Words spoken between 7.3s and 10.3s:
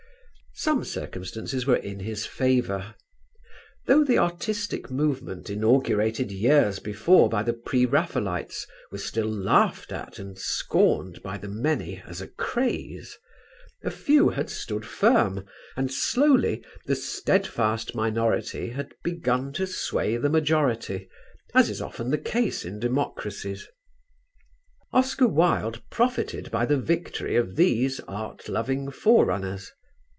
the Pre Raphaelites was still laughed at